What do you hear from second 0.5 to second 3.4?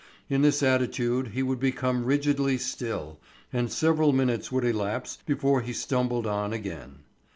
attitude he would become rigidly still,